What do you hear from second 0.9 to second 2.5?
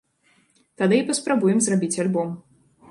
і паспрабуем зрабіць альбом.